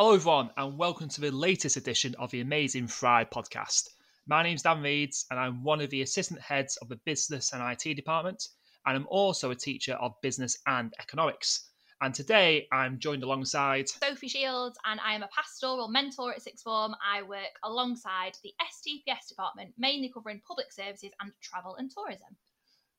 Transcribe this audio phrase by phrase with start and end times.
[0.00, 3.88] Hello, everyone, and welcome to the latest edition of the Amazing Thrive podcast.
[4.28, 7.60] My name's Dan Reeds, and I'm one of the assistant heads of the Business and
[7.60, 8.46] IT department,
[8.86, 11.68] and I'm also a teacher of business and economics.
[12.00, 16.62] And today I'm joined alongside Sophie Shields, and I am a pastoral mentor at Sixth
[16.62, 16.94] Form.
[17.04, 22.36] I work alongside the STPS department, mainly covering public services and travel and tourism.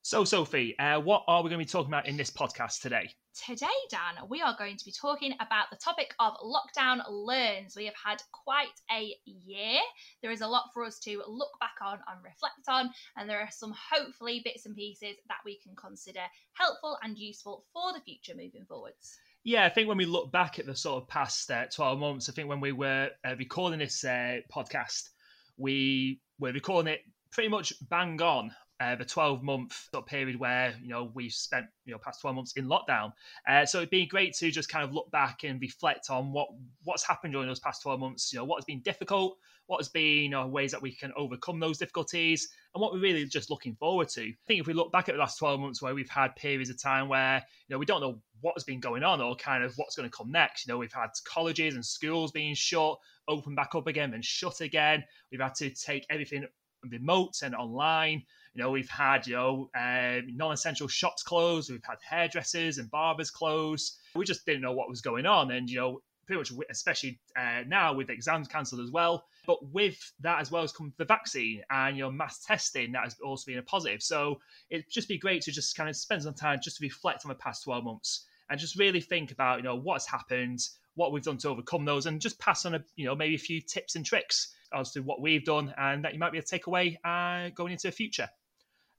[0.02, 3.10] So, Sophie, uh, what are we going to be talking about in this podcast today?
[3.46, 7.76] Today, Dan, we are going to be talking about the topic of lockdown learns.
[7.76, 9.80] We have had quite a year.
[10.22, 13.42] There is a lot for us to look back on and reflect on, and there
[13.42, 16.22] are some hopefully bits and pieces that we can consider
[16.54, 19.20] helpful and useful for the future moving forwards.
[19.44, 22.30] Yeah, I think when we look back at the sort of past uh, 12 months,
[22.30, 25.10] I think when we were uh, recording this uh, podcast,
[25.58, 30.74] we were recording it pretty much bang on uh, the 12 month sort period where
[30.82, 33.12] you know we've spent you know past 12 months in lockdown.
[33.48, 36.50] Uh, so it'd be great to just kind of look back and reflect on what
[36.84, 38.32] what's happened during those past 12 months.
[38.32, 39.38] You know what has been difficult
[39.70, 43.00] what has been you know, ways that we can overcome those difficulties and what we're
[43.00, 44.24] really just looking forward to.
[44.24, 46.72] I think if we look back at the last 12 months where we've had periods
[46.72, 47.36] of time where
[47.68, 50.10] you know we don't know what has been going on or kind of what's going
[50.10, 50.66] to come next.
[50.66, 54.62] You know we've had colleges and schools being shut open back up again and shut
[54.62, 55.04] again.
[55.32, 56.48] We've had to take everything
[56.90, 61.72] remote and online you know, we've had, you know, um, non-essential shops closed.
[61.72, 63.98] We've had hairdressers and barbers closed.
[64.16, 65.52] We just didn't know what was going on.
[65.52, 69.26] And, you know, pretty much, especially uh, now with exams cancelled as well.
[69.48, 73.16] But with that as well has come the vaccine and, your mass testing that has
[73.20, 74.04] also been a positive.
[74.04, 74.40] So
[74.70, 77.30] it'd just be great to just kind of spend some time just to reflect on
[77.30, 80.60] the past 12 months and just really think about, you know, what's happened,
[80.96, 83.40] what we've done to overcome those, and just pass on a, you know, maybe a
[83.40, 86.46] few tips and tricks as to what we've done and that you might be able
[86.46, 88.30] to take away uh, going into the future.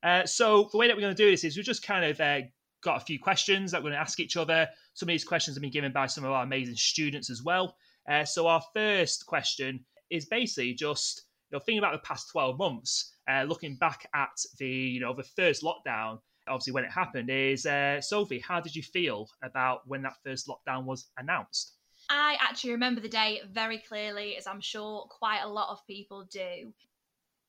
[0.02, 2.20] Uh, so the way that we're going to do this is we've just kind of
[2.20, 2.40] uh,
[2.82, 4.68] got a few questions that we're going to ask each other.
[4.94, 7.76] Some of these questions have been given by some of our amazing students as well.
[8.08, 12.58] Uh, so our first question is basically just you know thinking about the past 12
[12.58, 16.18] months, uh, looking back at the you know the first lockdown.
[16.48, 20.48] Obviously, when it happened, is uh, Sophie, how did you feel about when that first
[20.48, 21.74] lockdown was announced?
[22.08, 26.24] I actually remember the day very clearly, as I'm sure quite a lot of people
[26.24, 26.72] do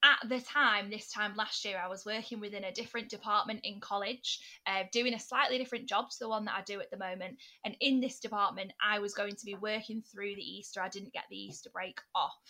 [0.04, 3.80] at the time, this time last year, I was working within a different department in
[3.80, 6.98] college, uh, doing a slightly different job to the one that I do at the
[6.98, 7.38] moment.
[7.64, 10.82] And in this department, I was going to be working through the Easter.
[10.82, 12.42] I didn't get the Easter break off.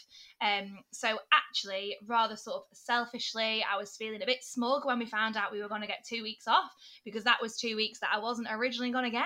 [0.41, 5.05] Um, so, actually, rather sort of selfishly, I was feeling a bit smug when we
[5.05, 6.71] found out we were going to get two weeks off
[7.03, 9.25] because that was two weeks that I wasn't originally going to get.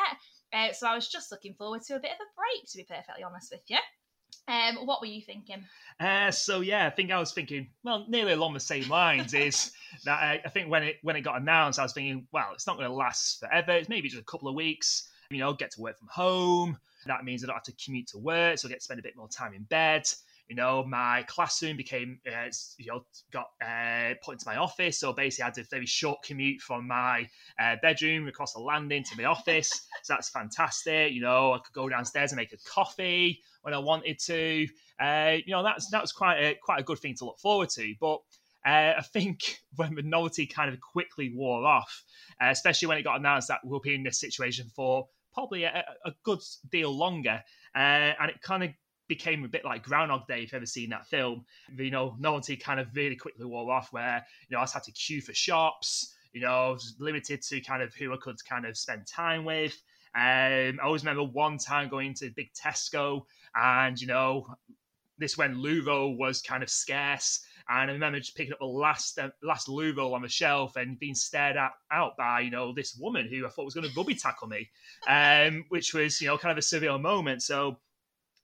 [0.54, 2.84] Uh, so, I was just looking forward to a bit of a break, to be
[2.84, 3.78] perfectly honest with you.
[4.48, 5.64] Um, what were you thinking?
[6.00, 9.34] Uh, so yeah, I think I was thinking, well, nearly along the same lines.
[9.34, 9.72] is
[10.06, 12.68] that I, I, think when it when it got announced, I was thinking, well, it's
[12.68, 13.72] not going to last forever.
[13.72, 15.10] It's maybe just a couple of weeks.
[15.30, 16.78] You know, get to work from home.
[17.08, 19.04] That means I don't have to commute to work, so I get to spend a
[19.04, 20.08] bit more time in bed.
[20.48, 25.00] You know, my classroom became, uh, you know, got uh, put into my office.
[25.00, 27.28] So basically, I had a very short commute from my
[27.60, 29.70] uh, bedroom across the landing to my office.
[30.04, 31.14] so that's fantastic.
[31.14, 34.68] You know, I could go downstairs and make a coffee when I wanted to.
[35.00, 37.70] Uh, you know, that's that was quite a quite a good thing to look forward
[37.70, 37.94] to.
[38.00, 38.20] But
[38.66, 42.04] uh, I think when the novelty kind of quickly wore off,
[42.42, 45.84] uh, especially when it got announced that we'll be in this situation for probably a,
[46.06, 46.40] a good
[46.72, 47.44] deal longer,
[47.76, 48.70] uh, and it kind of
[49.08, 51.46] became a bit like Groundhog Day if you've ever seen that film.
[51.78, 54.84] You know, novelty kind of really quickly wore off where, you know, I just had
[54.84, 58.38] to queue for shops, you know, I was limited to kind of who I could
[58.48, 59.74] kind of spend time with.
[60.16, 63.24] Um, I always remember one time going to big Tesco
[63.56, 64.48] and, you know,
[65.18, 67.46] this when loo roll was kind of scarce.
[67.70, 70.76] And I remember just picking up the last uh, last loo roll on the shelf
[70.76, 73.88] and being stared at out by you know this woman who I thought was going
[73.88, 74.70] to bubby tackle me,
[75.08, 77.42] um, which was you know kind of a surreal moment.
[77.42, 77.80] So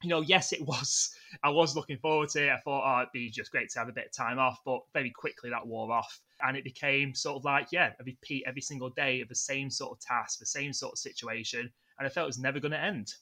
[0.02, 1.16] you know, yes, it was.
[1.44, 2.52] I was looking forward to it.
[2.52, 4.82] I thought, oh, it'd be just great to have a bit of time off, but
[4.94, 8.62] very quickly that wore off, and it became sort of like, yeah, I repeat every
[8.62, 12.10] single day of the same sort of task, the same sort of situation, and I
[12.10, 13.14] felt it was never going to end.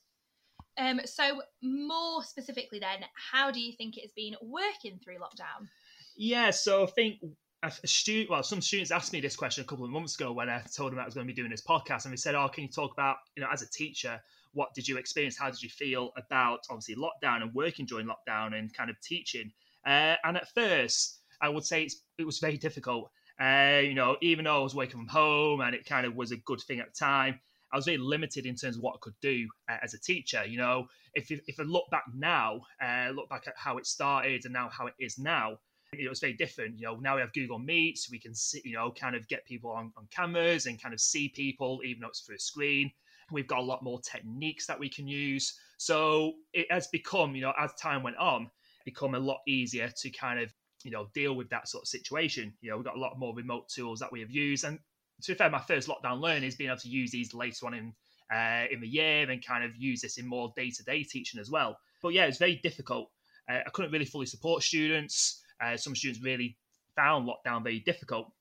[0.77, 2.99] Um, so more specifically, then,
[3.31, 5.67] how do you think it has been working through lockdown?
[6.15, 7.19] Yeah, so I think
[7.61, 10.49] a student, well, some students asked me this question a couple of months ago when
[10.49, 12.47] I told them I was going to be doing this podcast, and they said, "Oh,
[12.47, 14.21] can you talk about, you know, as a teacher,
[14.53, 15.37] what did you experience?
[15.37, 19.51] How did you feel about obviously lockdown and working during lockdown and kind of teaching?
[19.85, 21.87] Uh, and at first, I would say
[22.17, 23.11] it was very difficult.
[23.39, 26.31] Uh, you know, even though I was working from home and it kind of was
[26.31, 27.39] a good thing at the time,
[27.71, 30.43] I was very limited in terms of what I could do uh, as a teacher.
[30.45, 34.45] You know, if if I look back now, uh, look back at how it started
[34.45, 35.59] and now how it is now,
[35.93, 36.77] it was very different.
[36.77, 39.45] You know, now we have Google Meets, we can see, you know, kind of get
[39.45, 42.91] people on, on cameras and kind of see people, even though it's through a screen.
[43.31, 45.59] We've got a lot more techniques that we can use.
[45.77, 48.49] So it has become, you know, as time went on,
[48.85, 50.53] become a lot easier to kind of,
[50.83, 52.53] you know, deal with that sort of situation.
[52.61, 54.63] You know, we've got a lot more remote tools that we have used.
[54.63, 54.79] And
[55.21, 57.73] to be fair, my first lockdown learning is being able to use these later on
[57.73, 57.93] in
[58.31, 61.39] uh, in the year and kind of use this in more day to day teaching
[61.39, 61.77] as well.
[62.01, 63.09] But yeah, it's very difficult.
[63.49, 65.41] Uh, I couldn't really fully support students.
[65.61, 66.57] Uh, some students really
[66.95, 68.31] found lockdown very difficult.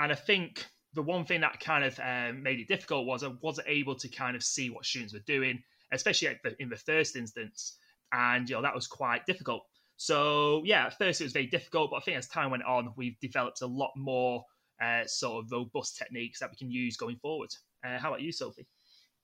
[0.00, 3.32] And I think the one thing that kind of um, made it difficult was I
[3.40, 5.62] wasn't able to kind of see what students were doing,
[5.92, 7.76] especially in the first instance.
[8.12, 9.62] And, you know, that was quite difficult.
[9.96, 12.92] So, yeah, at first it was very difficult, but I think as time went on,
[12.96, 14.44] we've developed a lot more
[14.82, 17.50] uh, sort of robust techniques that we can use going forward.
[17.84, 18.66] Uh, how about you, Sophie?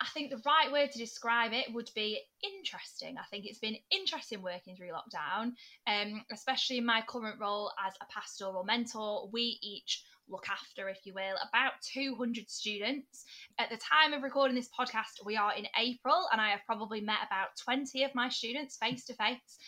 [0.00, 3.18] I think the right word to describe it would be interesting.
[3.18, 5.52] I think it's been interesting working through lockdown,
[5.86, 9.28] um, especially in my current role as a pastoral mentor.
[9.30, 13.24] We each look after, if you will, about 200 students.
[13.58, 17.00] At the time of recording this podcast, we are in April, and I have probably
[17.00, 19.58] met about 20 of my students face to face.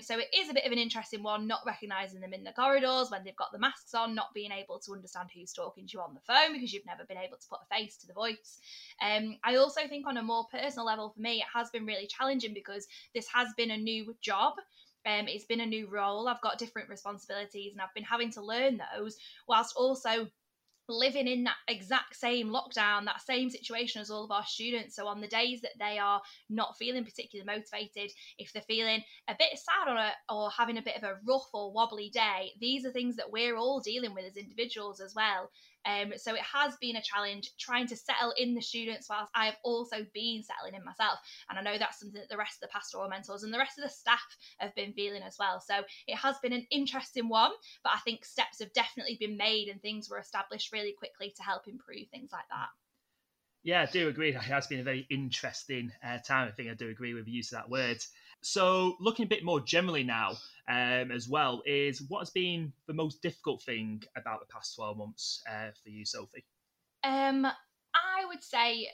[0.00, 3.10] So it is a bit of an interesting one, not recognising them in the corridors
[3.10, 6.00] when they've got the masks on, not being able to understand who's talking to you
[6.00, 8.58] on the phone because you've never been able to put a face to the voice.
[9.02, 12.06] Um, I also think, on a more personal level, for me, it has been really
[12.06, 14.54] challenging because this has been a new job.
[15.06, 16.28] Um, it's been a new role.
[16.28, 19.16] I've got different responsibilities and I've been having to learn those
[19.48, 20.28] whilst also
[20.90, 24.96] living in that exact same lockdown, that same situation as all of our students.
[24.96, 29.36] So on the days that they are not feeling particularly motivated, if they're feeling a
[29.38, 32.84] bit sad on a, or having a bit of a rough or wobbly day, these
[32.84, 35.50] are things that we're all dealing with as individuals as well.
[35.84, 39.46] Um, so it has been a challenge trying to settle in the students whilst I
[39.46, 41.18] have also been settling in myself.
[41.48, 43.78] And I know that's something that the rest of the pastoral mentors and the rest
[43.78, 45.60] of the staff have been feeling as well.
[45.60, 49.68] So it has been an interesting one, but I think steps have definitely been made
[49.68, 52.68] and things were established really quickly to help improve things like that.
[53.62, 54.30] Yeah, I do agree.
[54.30, 56.48] It has been a very interesting uh, time.
[56.48, 58.02] I think I do agree with the use of that word.
[58.42, 60.30] So, looking a bit more generally now,
[60.68, 64.96] um, as well, is what has been the most difficult thing about the past 12
[64.96, 66.44] months uh, for you, Sophie?
[67.04, 68.88] Um, I would say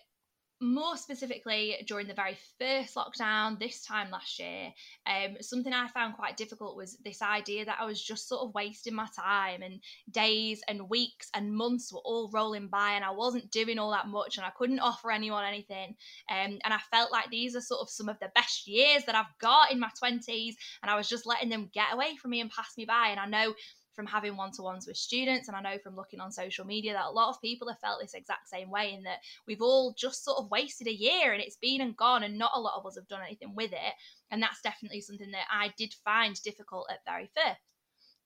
[0.61, 4.73] more specifically during the very first lockdown this time last year
[5.07, 8.55] um, something i found quite difficult was this idea that i was just sort of
[8.55, 9.81] wasting my time and
[10.11, 14.09] days and weeks and months were all rolling by and i wasn't doing all that
[14.09, 15.95] much and i couldn't offer anyone anything.
[16.31, 19.15] Um, and i felt like these are sort of some of the best years that
[19.15, 22.41] i've got in my 20s and i was just letting them get away from me
[22.41, 23.09] and pass me by.
[23.11, 23.55] And i know
[23.97, 25.49] from having one to ones with students.
[25.49, 28.01] And I know from looking on social media that a lot of people have felt
[28.01, 31.43] this exact same way, in that we've all just sort of wasted a year and
[31.43, 33.95] it's been and gone, and not a lot of us have done anything with it.
[34.31, 37.61] And that's definitely something that I did find difficult at very first.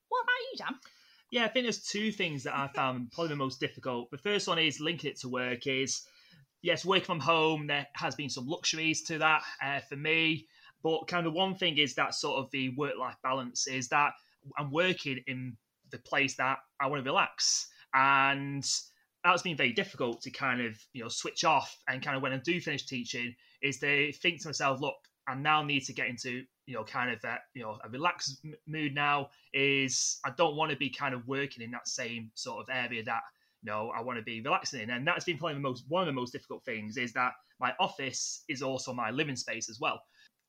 [0.08, 0.80] What about you, Dan?
[1.30, 4.10] Yeah, I think there's two things that I found probably the most difficult.
[4.10, 6.02] The first one is linking it to work is
[6.62, 7.68] yes, work from home.
[7.68, 10.46] There has been some luxuries to that uh, for me,
[10.82, 14.12] but kind of one thing is that sort of the work life balance is that
[14.58, 15.56] I'm working in
[15.90, 17.68] the place that I want to relax.
[17.94, 18.64] And
[19.24, 21.76] that's been very difficult to kind of, you know, switch off.
[21.88, 24.96] And kind of when I do finish teaching, is they think to myself, look,
[25.28, 28.44] I now need to get into, you know, kind of that, you know, a relaxed
[28.66, 32.60] mood now is I don't want to be kind of working in that same sort
[32.60, 33.22] of area that,
[33.62, 34.90] you know, I want to be relaxing in.
[34.90, 37.74] And that's been probably the most, one of the most difficult things is that my
[37.78, 40.00] office is also my living space as well.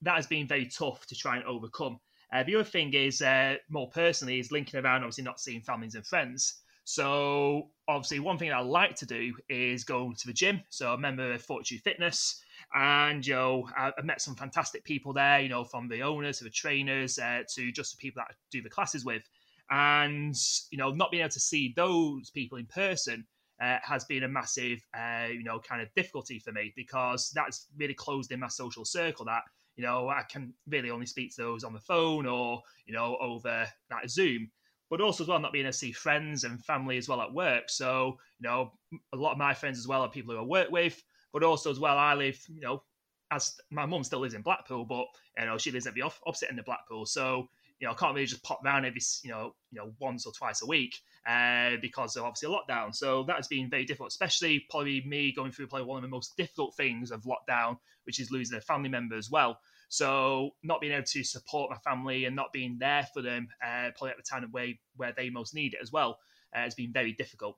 [0.01, 1.99] That has been very tough to try and overcome.
[2.31, 5.95] Uh, the other thing is, uh, more personally, is linking around, obviously not seeing families
[5.95, 6.61] and friends.
[6.83, 10.61] So, obviously, one thing I like to do is go to the gym.
[10.69, 12.41] So, I'm a member of Fortitude Fitness,
[12.73, 15.41] and you know, I, I met some fantastic people there.
[15.41, 18.33] You know, from the owners to the trainers uh, to just the people that I
[18.49, 19.27] do the classes with.
[19.69, 20.35] And
[20.69, 23.25] you know, not being able to see those people in person
[23.61, 27.67] uh, has been a massive, uh, you know, kind of difficulty for me because that's
[27.77, 29.25] really closed in my social circle.
[29.25, 29.43] That
[29.81, 33.17] you know, I can really only speak to those on the phone or, you know,
[33.19, 34.51] over that Zoom.
[34.91, 37.33] But also as well, not being able to see friends and family as well at
[37.33, 37.63] work.
[37.67, 38.73] So, you know,
[39.13, 41.01] a lot of my friends as well are people who I work with.
[41.33, 42.83] But also as well, I live, you know,
[43.31, 45.05] as my mum still lives in Blackpool, but
[45.39, 47.05] you know, she lives at the opposite end of Blackpool.
[47.07, 47.47] So,
[47.81, 50.31] you know, I can't really just pop round every, you know, you know, once or
[50.31, 52.93] twice a week uh, because of obviously a lockdown.
[52.95, 56.15] So that has been very difficult, especially probably me going through probably one of the
[56.15, 59.57] most difficult things of lockdown, which is losing a family member as well.
[59.89, 63.89] So not being able to support my family and not being there for them, uh,
[63.97, 66.19] probably at the time where where they most need it as well,
[66.55, 67.57] uh, has been very difficult.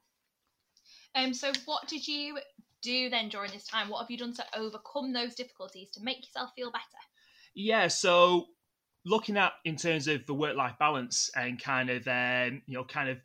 [1.16, 1.34] Um.
[1.34, 2.40] So what did you
[2.82, 3.90] do then during this time?
[3.90, 6.84] What have you done to overcome those difficulties to make yourself feel better?
[7.54, 7.88] Yeah.
[7.88, 8.48] So
[9.06, 12.84] looking at in terms of the work life balance and kind of um, you know
[12.84, 13.18] kind of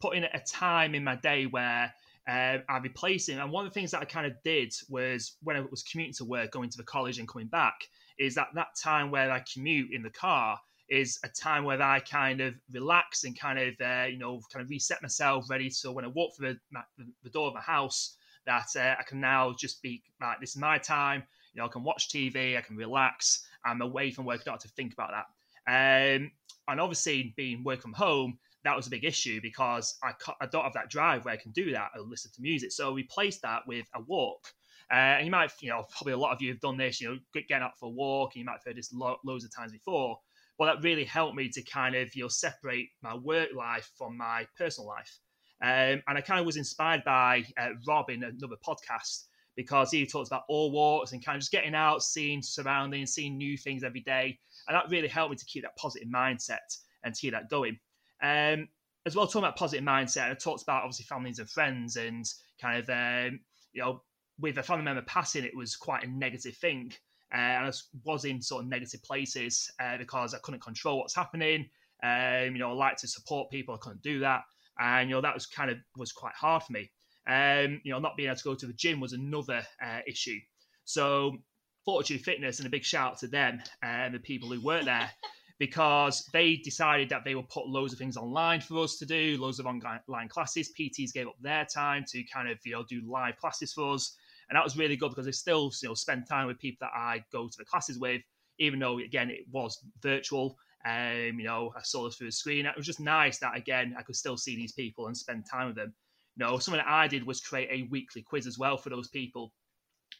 [0.00, 1.92] putting a time in my day where
[2.28, 3.38] um, I'd be placing.
[3.38, 6.14] And one of the things that I kind of did was when I was commuting
[6.14, 7.74] to work, going to the college and coming back,
[8.18, 10.58] is that that time where I commute in the car
[10.88, 14.62] is a time where I kind of relax and kind of, uh, you know, kind
[14.62, 15.68] of reset myself, ready.
[15.70, 16.82] So when I walk through the, my,
[17.22, 20.56] the door of my house, that uh, I can now just be like, this is
[20.56, 21.24] my time.
[21.56, 23.46] You know, I can watch TV, I can relax.
[23.64, 24.42] I'm away from work.
[24.42, 25.26] I don't have to think about that.
[25.66, 26.30] Um,
[26.68, 30.64] and obviously, being work from home, that was a big issue because I, I don't
[30.64, 32.72] have that drive where I can do that and listen to music.
[32.72, 34.52] So we replaced that with a walk.
[34.90, 37.08] Uh, and you might, you know, probably a lot of you have done this, you
[37.08, 39.54] know, getting out for a walk, and you might have heard this lo- loads of
[39.54, 40.18] times before.
[40.58, 44.16] But that really helped me to kind of, you know, separate my work life from
[44.16, 45.18] my personal life.
[45.62, 49.24] Um, and I kind of was inspired by uh, Rob in another podcast
[49.56, 53.36] because he talks about all walks and kind of just getting out, seeing surroundings, seeing
[53.36, 54.38] new things every day.
[54.68, 57.78] And that really helped me to keep that positive mindset and to keep that going.
[58.22, 58.68] Um,
[59.06, 62.24] as well, talking about positive mindset, I talked about obviously families and friends and
[62.60, 63.40] kind of, um,
[63.72, 64.02] you know,
[64.38, 66.92] with a family member passing, it was quite a negative thing.
[67.32, 67.72] Uh, and I
[68.04, 71.68] was in sort of negative places uh, because I couldn't control what's happening.
[72.02, 74.42] Um, you know, I like to support people, I couldn't do that,
[74.78, 76.90] and you know that was kind of was quite hard for me.
[77.28, 80.38] Um, you know, not being able to go to the gym was another uh, issue.
[80.84, 81.38] So,
[81.84, 85.10] Fortitude Fitness and a big shout out to them and the people who work there
[85.58, 89.36] because they decided that they would put loads of things online for us to do,
[89.40, 90.72] loads of online classes.
[90.78, 94.16] PTs gave up their time to kind of you know do live classes for us,
[94.48, 96.96] and that was really good because they still you know spend time with people that
[96.96, 98.22] I go to the classes with,
[98.58, 100.56] even though again it was virtual.
[100.84, 102.66] Um, you know, I saw this through the screen.
[102.66, 105.68] It was just nice that again I could still see these people and spend time
[105.68, 105.94] with them.
[106.38, 109.52] Know, something that I did was create a weekly quiz as well for those people.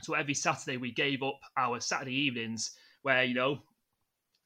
[0.02, 2.70] So every Saturday we gave up our Saturday evenings
[3.02, 3.60] where you know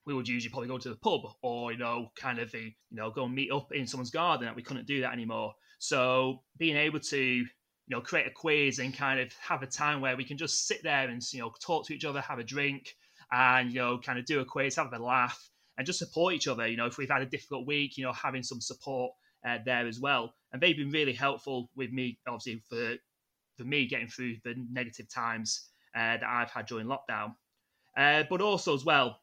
[0.06, 2.74] we would usually probably go to the pub or you know kind of the, you
[2.96, 6.42] know go and meet up in someone's garden that we couldn't do that anymore so
[6.58, 7.46] being able to you
[7.88, 10.82] know create a quiz and kind of have a time where we can just sit
[10.82, 12.94] there and you know talk to each other have a drink
[13.32, 16.48] and you know kind of do a quiz have a laugh and just support each
[16.48, 19.12] other you know if we've had a difficult week you know having some support
[19.47, 22.94] uh, there as well and they've been really helpful with me obviously for
[23.56, 27.35] for me getting through the negative times uh, that I've had during lockdown
[27.97, 29.18] uh, but also as well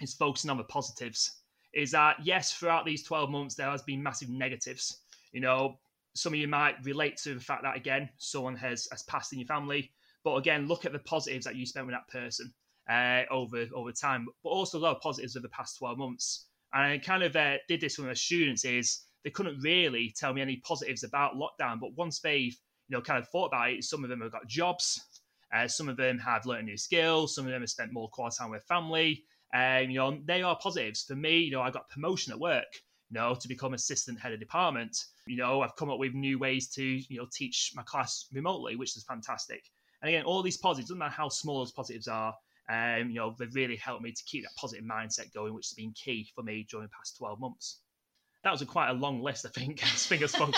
[0.00, 1.40] is focusing on the positives.
[1.72, 5.02] Is that yes, throughout these 12 months, there has been massive negatives.
[5.32, 5.78] You know,
[6.14, 9.40] some of you might relate to the fact that again, someone has has passed in
[9.40, 9.90] your family.
[10.22, 12.52] But again, look at the positives that you spent with that person
[12.88, 14.26] uh, over over time.
[14.42, 16.46] But also a lot of positives of the past 12 months.
[16.72, 20.32] And I kind of uh, did this with my students is they couldn't really tell
[20.32, 21.80] me any positives about lockdown.
[21.80, 22.56] But once they've
[22.88, 25.00] you know kind of thought about it, some of them have got jobs.
[25.54, 27.34] Uh, some of them have learned new skills.
[27.34, 29.24] Some of them have spent more quality time with family.
[29.54, 31.04] Um, you know, they are positives.
[31.04, 32.66] For me, you know, I got promotion at work,
[33.10, 34.96] you know, to become assistant head of department.
[35.26, 38.74] You know, I've come up with new ways to, you know, teach my class remotely,
[38.74, 39.62] which is fantastic.
[40.02, 42.34] And again, all these positives, doesn't matter how small those positives are,
[42.68, 45.74] um, you know, they've really helped me to keep that positive mindset going, which has
[45.74, 47.80] been key for me during the past 12 months.
[48.44, 49.82] That was a quite a long list, I think.
[49.82, 50.54] I spoke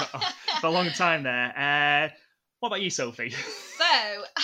[0.60, 1.54] for a long time there.
[1.56, 2.14] Uh,
[2.60, 3.32] what about you, Sophie?
[3.76, 4.24] So,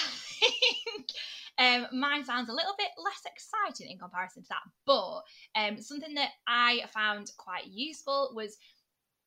[1.58, 5.22] Um, mine sounds a little bit less exciting in comparison to that, but
[5.54, 8.56] um, something that I found quite useful was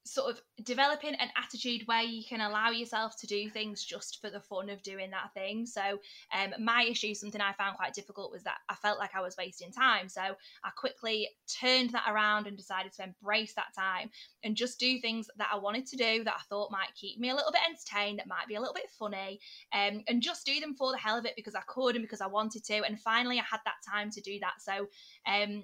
[0.05, 4.29] sort of developing an attitude where you can allow yourself to do things just for
[4.29, 5.65] the fun of doing that thing.
[5.65, 5.99] So,
[6.31, 9.35] um, my issue, something I found quite difficult, was that I felt like I was
[9.37, 10.07] wasting time.
[10.07, 11.27] So, I quickly
[11.59, 14.11] turned that around and decided to embrace that time
[14.43, 17.29] and just do things that I wanted to do that I thought might keep me
[17.29, 19.39] a little bit entertained, that might be a little bit funny,
[19.73, 22.21] um, and just do them for the hell of it because I could and because
[22.21, 22.83] I wanted to.
[22.85, 24.61] And finally, I had that time to do that.
[24.61, 24.87] So,
[25.27, 25.63] um,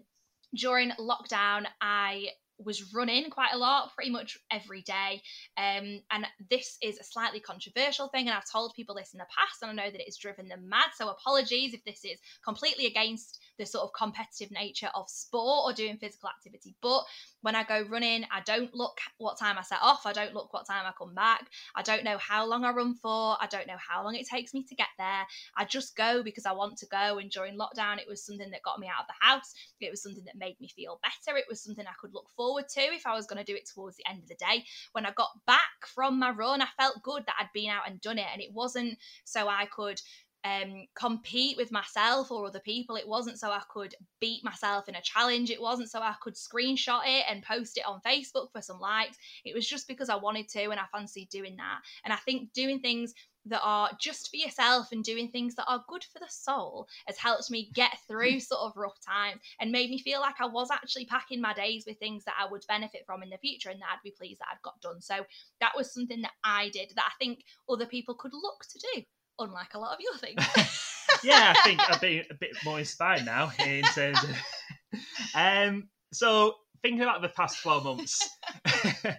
[0.55, 2.29] during lockdown, I
[2.65, 5.21] was running quite a lot, pretty much every day.
[5.57, 9.25] Um, and this is a slightly controversial thing, and I've told people this in the
[9.37, 10.89] past, and I know that it has driven them mad.
[10.95, 15.73] So apologies if this is completely against the sort of competitive nature of sport or
[15.73, 16.75] doing physical activity.
[16.81, 17.03] But
[17.41, 20.07] when I go running, I don't look what time I set off.
[20.07, 21.45] I don't look what time I come back.
[21.75, 23.37] I don't know how long I run for.
[23.39, 25.27] I don't know how long it takes me to get there.
[25.55, 27.19] I just go because I want to go.
[27.19, 29.53] And during lockdown, it was something that got me out of the house.
[29.79, 31.37] It was something that made me feel better.
[31.37, 33.69] It was something I could look forward to if I was going to do it
[33.71, 34.65] towards the end of the day.
[34.93, 38.01] When I got back from my run, I felt good that I'd been out and
[38.01, 38.27] done it.
[38.33, 40.01] And it wasn't so I could
[40.43, 42.95] um, compete with myself or other people.
[42.95, 45.51] It wasn't so I could beat myself in a challenge.
[45.51, 49.17] It wasn't so I could screenshot it and post it on Facebook for some likes.
[49.45, 51.81] It was just because I wanted to and I fancied doing that.
[52.03, 53.13] And I think doing things
[53.45, 57.17] that are just for yourself and doing things that are good for the soul has
[57.17, 60.69] helped me get through sort of rough times and made me feel like I was
[60.71, 63.81] actually packing my days with things that I would benefit from in the future and
[63.81, 65.01] that I'd be pleased that I'd got done.
[65.01, 65.25] So
[65.59, 69.03] that was something that I did that I think other people could look to do,
[69.41, 70.41] unlike a lot of your things.
[71.23, 74.99] yeah, I think I've been a bit more inspired now in terms of.
[75.35, 78.29] um, so thinking about the past 12 months,
[78.65, 79.13] uh,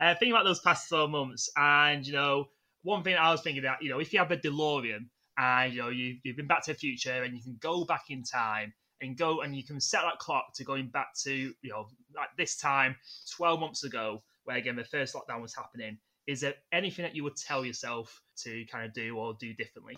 [0.00, 2.48] thinking about those past 12 months, and you know,
[2.82, 5.06] one thing I was thinking about, you know, if you have a DeLorean
[5.38, 8.04] and you know you, you've been back to the future and you can go back
[8.10, 11.70] in time and go and you can set that clock to going back to you
[11.70, 12.96] know like this time
[13.36, 15.96] 12 months ago where again the first lockdown was happening
[16.28, 19.96] is there anything that you would tell yourself to kind of do or do differently?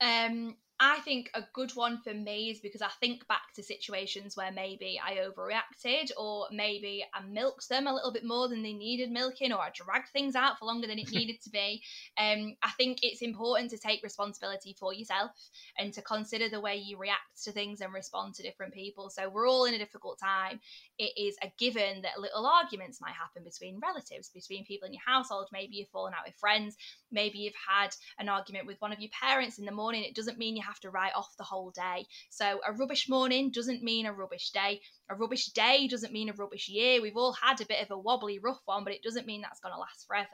[0.00, 4.36] Um I think a good one for me is because I think back to situations
[4.36, 8.74] where maybe I overreacted or maybe I milked them a little bit more than they
[8.74, 11.82] needed milking or I dragged things out for longer than it needed to be.
[12.16, 15.32] Um, I think it's important to take responsibility for yourself
[15.78, 19.10] and to consider the way you react to things and respond to different people.
[19.10, 20.60] So we're all in a difficult time.
[20.96, 25.02] It is a given that little arguments might happen between relatives, between people in your
[25.04, 25.48] household.
[25.52, 26.76] Maybe you've fallen out with friends.
[27.10, 27.88] Maybe you've had
[28.20, 30.04] an argument with one of your parents in the morning.
[30.04, 32.06] It doesn't mean you have to write off the whole day.
[32.30, 34.80] So a rubbish morning doesn't mean a rubbish day.
[35.10, 37.00] A rubbish day doesn't mean a rubbish year.
[37.00, 39.60] We've all had a bit of a wobbly, rough one, but it doesn't mean that's
[39.60, 40.28] going to last forever.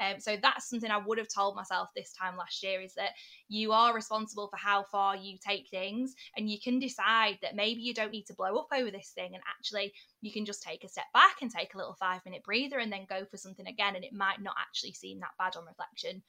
[0.00, 3.10] Um, so that's something I would have told myself this time last year is that
[3.48, 7.82] you are responsible for how far you take things, and you can decide that maybe
[7.82, 9.92] you don't need to blow up over this thing, and actually
[10.24, 12.90] you can just take a step back and take a little five minute breather and
[12.90, 16.22] then go for something again, and it might not actually seem that bad on reflection.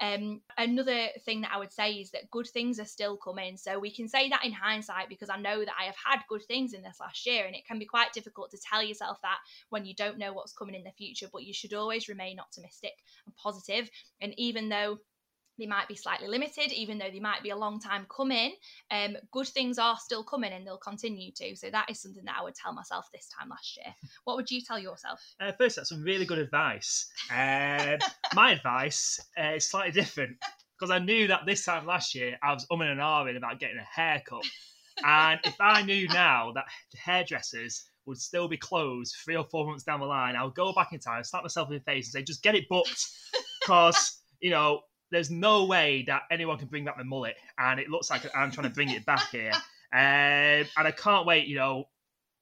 [0.00, 3.56] Um, another thing that I would say is that good things are still coming.
[3.56, 6.42] So we can say that in hindsight because I know that I have had good
[6.42, 9.38] things in this last year, and it can be quite difficult to tell yourself that
[9.70, 11.28] when you don't know what's coming in the future.
[11.32, 12.94] But you should always remain optimistic
[13.26, 13.88] and positive.
[14.20, 14.98] And even though
[15.58, 18.54] they might be slightly limited, even though they might be a long time coming.
[18.90, 21.56] Um, good things are still coming and they'll continue to.
[21.56, 23.94] So that is something that I would tell myself this time last year.
[24.24, 25.20] What would you tell yourself?
[25.40, 27.08] Uh, first, that's some really good advice.
[27.30, 27.96] Uh,
[28.34, 30.36] my advice uh, is slightly different
[30.78, 33.78] because I knew that this time last year I was umming and ahhing about getting
[33.78, 34.44] a haircut.
[35.04, 36.64] And if I knew now that
[36.96, 40.72] hairdressers would still be closed three or four months down the line, I would go
[40.72, 43.06] back in time, slap myself in the face, and say, just get it booked.
[43.60, 47.88] Because, you know, there's no way that anyone can bring back my mullet, and it
[47.88, 49.52] looks like I'm trying to bring it back here.
[49.92, 51.88] Um, and I can't wait, you know.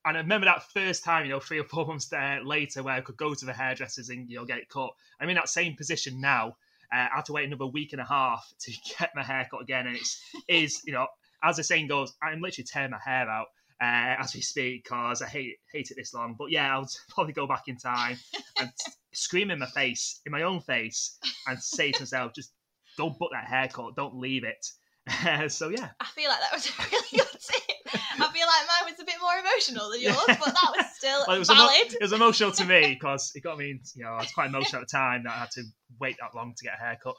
[0.07, 2.95] And I remember that first time, you know, three or four months there later, where
[2.95, 4.91] I could go to the hairdressers and you know get it cut.
[5.21, 6.57] I'm in that same position now.
[6.93, 9.61] Uh, I have to wait another week and a half to get my hair cut
[9.61, 11.07] again, and it's is you know
[11.45, 13.49] as the saying goes, I'm literally tearing my hair out
[13.81, 16.35] uh, as we speak because I hate hate it this long.
[16.39, 18.17] But yeah, I'll probably go back in time
[18.59, 18.71] and
[19.17, 22.53] scream in my face, in my own face, and say to myself, just
[22.97, 24.67] don't book that haircut, don't leave it.
[25.53, 27.75] so yeah, I feel like that was a really good tip.
[27.95, 31.25] I feel like mine was a bit more emotional than yours, but that was still
[31.27, 31.71] well, it was valid.
[31.75, 33.81] Emo- it was emotional to me because it got me.
[33.95, 35.63] You know, I was quite emotional at the time that I had to
[36.01, 37.17] wait that long to get a haircut.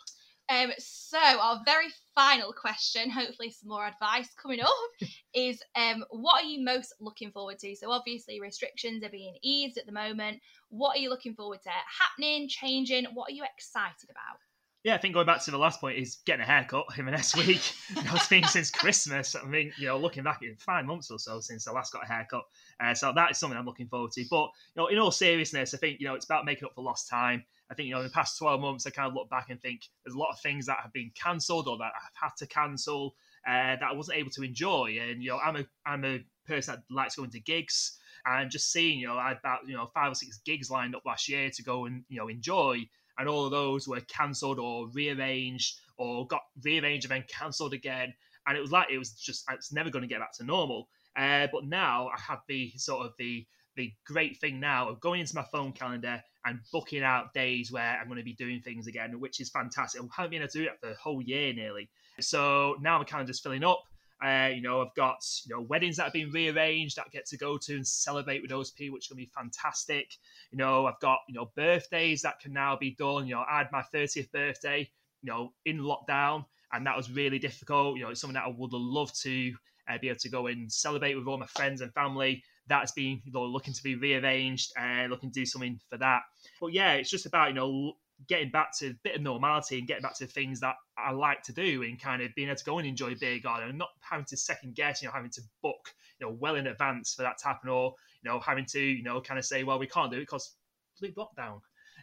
[0.49, 4.69] Um, so our very final question, hopefully some more advice coming up,
[5.33, 7.75] is um, what are you most looking forward to?
[7.75, 10.41] So obviously restrictions are being eased at the moment.
[10.69, 13.05] What are you looking forward to happening, changing?
[13.13, 14.37] What are you excited about?
[14.85, 17.11] Yeah, I think going back to the last point is getting a haircut in the
[17.11, 17.73] next week.
[17.89, 19.35] you know, it's been since Christmas.
[19.35, 22.03] I mean, you know, looking back, in five months or so since I last got
[22.03, 22.43] a haircut.
[22.79, 24.23] Uh, so that is something I'm looking forward to.
[24.29, 26.83] But you know, in all seriousness, I think you know it's about making up for
[26.83, 27.43] lost time.
[27.69, 29.59] I think, you know, in the past 12 months, I kind of look back and
[29.59, 32.47] think there's a lot of things that have been cancelled or that I've had to
[32.47, 33.15] cancel
[33.47, 34.97] uh, that I wasn't able to enjoy.
[35.01, 38.71] And, you know, I'm a, I'm a person that likes going to gigs and just
[38.71, 41.27] seeing, you know, I had about, you know, five or six gigs lined up last
[41.27, 42.87] year to go and, you know, enjoy.
[43.17, 48.13] And all of those were cancelled or rearranged or got rearranged and then cancelled again.
[48.47, 50.89] And it was like, it was just, it's never going to get back to normal.
[51.15, 55.19] Uh, but now I have the sort of the the great thing now of going
[55.19, 58.87] into my phone calendar and booking out days where I'm going to be doing things
[58.87, 60.01] again, which is fantastic.
[60.01, 61.89] I haven't been able to do that for a whole year nearly.
[62.19, 63.83] So now my calendar's filling up.
[64.23, 67.25] Uh, you know, I've got you know weddings that have been rearranged that I get
[67.27, 70.13] to go to and celebrate with those people, which is going to be fantastic.
[70.51, 73.27] You know, I've got you know birthdays that can now be done.
[73.27, 74.89] You know, I had my 30th birthday,
[75.21, 77.97] you know, in lockdown, and that was really difficult.
[77.97, 79.53] You know, it's something that I would have loved to
[79.89, 83.21] uh, be able to go and celebrate with all my friends and family that's been
[83.23, 86.21] you know, looking to be rearranged and looking to do something for that.
[86.59, 87.93] But yeah, it's just about you know
[88.27, 91.43] getting back to a bit of normality and getting back to things that I like
[91.43, 93.89] to do and kind of being able to go and enjoy beer garden and not
[93.99, 97.23] having to second guess, you know, having to book, you know, well in advance for
[97.23, 99.87] that to happen or, you know, having to, you know, kind of say, well, we
[99.87, 100.55] can't do it because
[100.97, 101.59] complete lockdown.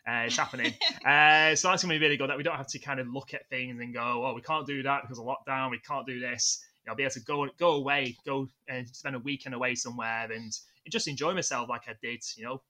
[0.07, 0.75] Uh, it's happening.
[1.07, 3.07] uh, so that's going to be really good that we don't have to kind of
[3.09, 5.71] look at things and go, oh, we can't do that because of lockdown.
[5.71, 6.65] We can't do this.
[6.85, 10.31] You know, be able to go go away, go and spend a weekend away somewhere
[10.33, 10.53] and
[10.89, 12.61] just enjoy myself like I did, you know,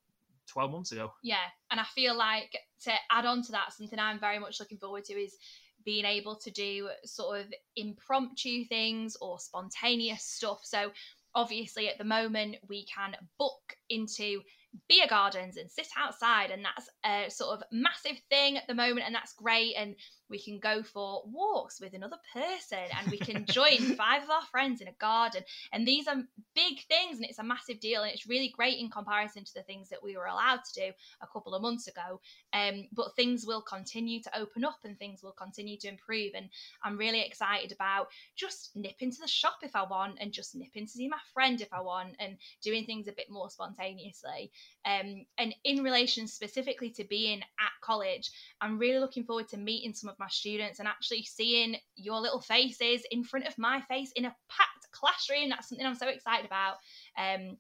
[0.49, 1.13] 12 months ago.
[1.23, 1.37] Yeah.
[1.71, 5.05] And I feel like to add on to that, something I'm very much looking forward
[5.05, 5.37] to is
[5.85, 7.47] being able to do sort of
[7.77, 10.61] impromptu things or spontaneous stuff.
[10.63, 10.93] So,
[11.35, 14.43] obviously, at the moment, we can book into
[14.89, 19.07] beer gardens and sit outside, and that's a sort of massive thing at the moment,
[19.07, 19.75] and that's great.
[19.77, 19.95] And
[20.33, 24.43] we can go for walks with another person and we can join five of our
[24.51, 25.43] friends in a garden.
[25.73, 26.17] And these are
[26.55, 28.03] big things and it's a massive deal.
[28.03, 30.93] And it's really great in comparison to the things that we were allowed to do
[31.21, 32.21] a couple of months ago.
[32.53, 36.33] Um, but things will continue to open up and things will continue to improve.
[36.35, 36.49] And
[36.83, 40.87] I'm really excited about just nipping to the shop if I want and just nipping
[40.87, 44.51] to see my friend if I want and doing things a bit more spontaneously.
[44.85, 49.95] Um, and in relation specifically to being at college, I'm really looking forward to meeting
[49.95, 54.13] some of my students and actually seeing your little faces in front of my face
[54.17, 55.49] in a packed classroom.
[55.49, 56.77] That's something I'm so excited about.
[57.17, 57.57] Um,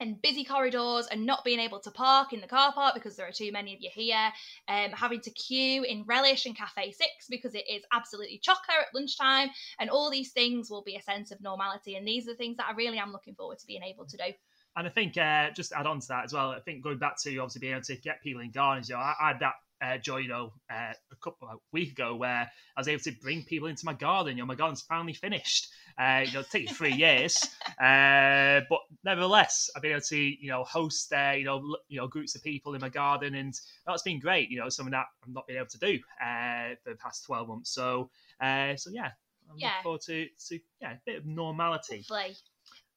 [0.00, 3.26] and busy corridors and not being able to park in the car park because there
[3.26, 4.30] are too many of you here,
[4.68, 8.94] um, having to queue in Relish and Cafe 6 because it is absolutely chocker at
[8.94, 9.48] lunchtime,
[9.80, 11.96] and all these things will be a sense of normality.
[11.96, 14.16] And these are the things that I really am looking forward to being able to
[14.16, 14.32] do.
[14.76, 16.50] And I think uh, just add on to that as well.
[16.50, 19.00] I think going back to obviously being able to get people in gardens, you know,
[19.00, 22.88] I, I had that uh, know, uh, a couple of week ago where I was
[22.88, 24.36] able to bring people into my garden.
[24.36, 25.68] You know, my garden's finally finished.
[25.98, 27.36] Uh, you know, it takes three years,
[27.80, 32.06] uh, but nevertheless, I've been able to, you know, host, uh, you know, you know,
[32.06, 34.50] groups of people in my garden, and that's been great.
[34.50, 37.48] You know, something that I've not been able to do uh, for the past twelve
[37.48, 37.70] months.
[37.70, 38.10] So,
[38.40, 39.10] uh, so yeah,
[39.50, 39.68] I'm yeah.
[39.68, 42.04] looking forward to, to yeah, a bit of normality.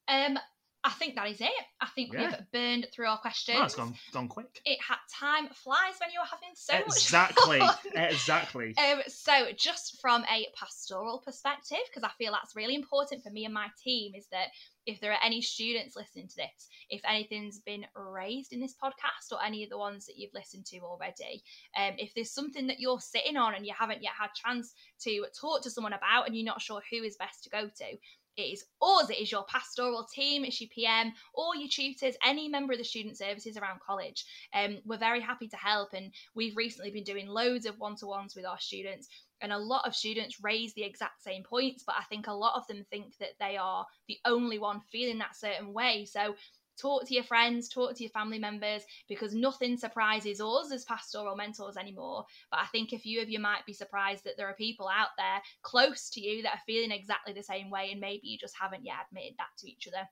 [0.08, 0.40] Um,
[0.84, 1.50] I think that is it.
[1.82, 2.28] I think yeah.
[2.28, 3.58] we've burned through our questions.
[3.60, 4.62] Oh, it's gone, gone quick.
[4.66, 7.60] It had time flies when you're having so exactly.
[7.60, 8.02] much Exactly,
[8.76, 8.76] exactly.
[8.78, 13.44] Um, so, just from a pastoral perspective, because I feel that's really important for me
[13.44, 14.48] and my team, is that
[14.86, 19.32] if there are any students listening to this, if anything's been raised in this podcast
[19.32, 21.44] or any of the ones that you've listened to already,
[21.78, 25.26] um, if there's something that you're sitting on and you haven't yet had chance to
[25.40, 27.98] talk to someone about and you're not sure who is best to go to,
[28.40, 32.48] it is us, it is your pastoral team, it's your PM, or your tutors, any
[32.48, 34.26] member of the student services around college.
[34.54, 38.08] Um, we're very happy to help, and we've recently been doing loads of one to
[38.08, 39.08] ones with our students.
[39.42, 42.58] And a lot of students raise the exact same points, but I think a lot
[42.58, 46.06] of them think that they are the only one feeling that certain way.
[46.06, 46.36] So
[46.80, 51.36] talk to your friends, talk to your family members, because nothing surprises us as pastoral
[51.36, 52.26] mentors anymore.
[52.52, 55.10] But I think a few of you might be surprised that there are people out
[55.18, 58.56] there close to you that are feeling exactly the same way, and maybe you just
[58.60, 60.08] haven't yet admitted that to each other.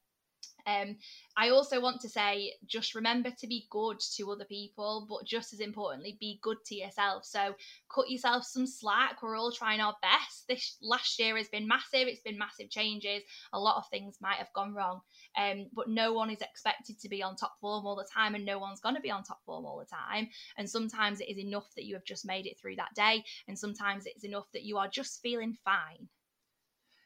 [0.67, 0.97] Um,
[1.37, 5.53] I also want to say just remember to be good to other people, but just
[5.53, 7.23] as importantly, be good to yourself.
[7.25, 7.55] So
[7.93, 9.23] cut yourself some slack.
[9.23, 10.45] We're all trying our best.
[10.49, 13.23] This last year has been massive, it's been massive changes.
[13.53, 14.99] A lot of things might have gone wrong.
[15.37, 18.45] Um, but no one is expected to be on top form all the time, and
[18.45, 20.27] no one's going to be on top form all the time.
[20.57, 23.57] And sometimes it is enough that you have just made it through that day, and
[23.57, 26.09] sometimes it's enough that you are just feeling fine.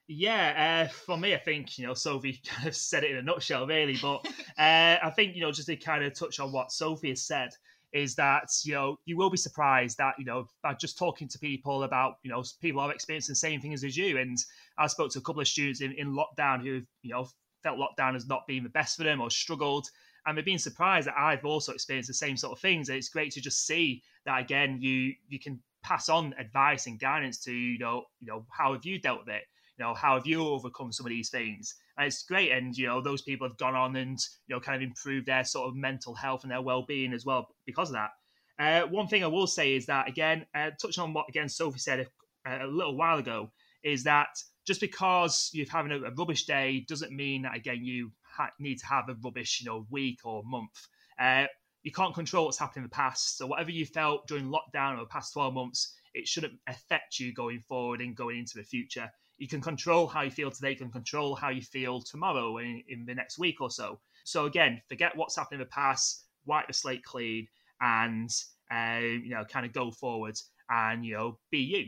[0.07, 3.21] Yeah, uh, for me, I think you know Sophie kind of said it in a
[3.21, 3.97] nutshell, really.
[4.01, 4.25] But
[4.57, 7.51] uh, I think you know just to kind of touch on what Sophie has said
[7.93, 11.39] is that you know you will be surprised that you know by just talking to
[11.39, 14.17] people about you know people are experiencing the same things as you.
[14.17, 14.37] And
[14.77, 17.27] I spoke to a couple of students in, in lockdown who you know
[17.63, 19.87] felt lockdown as not being the best for them or struggled.
[20.25, 22.89] And they've been surprised that I've also experienced the same sort of things.
[22.89, 26.99] And it's great to just see that again, you you can pass on advice and
[26.99, 29.43] guidance to, you know, you know, how have you dealt with it?
[29.81, 31.75] Know, how have you overcome some of these things?
[31.97, 32.51] And it's great.
[32.51, 35.43] And, you know, those people have gone on and, you know, kind of improved their
[35.43, 38.11] sort of mental health and their well being as well because of that.
[38.59, 41.79] Uh, one thing I will say is that, again, uh, touching on what, again, Sophie
[41.79, 42.07] said
[42.45, 43.51] a, a little while ago,
[43.83, 44.29] is that
[44.67, 48.77] just because you're having a, a rubbish day doesn't mean that again you ha- need
[48.77, 50.87] to have a rubbish you know week or month.
[51.19, 51.45] Uh,
[51.83, 53.37] you can't control what's happened in the past.
[53.37, 57.33] So whatever you felt during lockdown or the past 12 months, it shouldn't affect you
[57.33, 59.09] going forward and going into the future.
[59.41, 62.83] You can control how you feel today, you can control how you feel tomorrow in,
[62.87, 63.99] in the next week or so.
[64.23, 67.47] So again, forget what's happened in the past, wipe the slate clean,
[67.81, 68.29] and
[68.71, 70.35] uh, you know, kind of go forward
[70.69, 71.85] and you know, be you.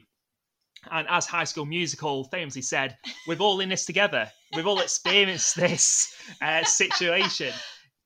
[0.89, 4.31] And as High School Musical famously said, we're all in this together.
[4.55, 6.11] We've all experienced this
[6.41, 7.53] uh, situation.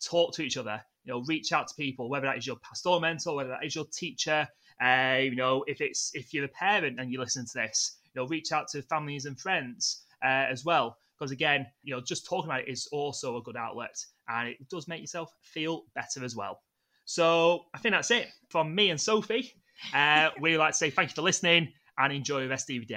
[0.03, 0.81] Talk to each other.
[1.05, 3.75] You know, reach out to people, whether that is your pastoral mentor, whether that is
[3.75, 4.45] your teacher.
[4.83, 8.27] Uh, you know, if it's if you're a parent and you listen to this, know,
[8.27, 10.97] reach out to families and friends uh, as well.
[11.17, 13.95] Because again, you know, just talking about it is also a good outlet,
[14.30, 16.60] and it does make yourself feel better as well.
[17.06, 19.53] So I think that's it from me and Sophie.
[19.93, 22.86] Uh, we like to say thank you for listening and enjoy the rest of your
[22.86, 22.95] day.